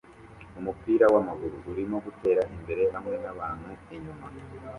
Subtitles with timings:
[0.59, 4.25] Umupira wamaguru urimo gutera imbere hamwe nabantu inyuma